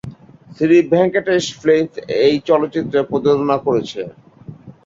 Shri 0.55 0.77
Venkatesh 0.91 1.43
films 1.59 1.93
এই 2.21 2.35
চলচ্চিত্রের 2.49 3.05
প্রযোজনা 3.11 3.57
করেছে। 3.65 4.01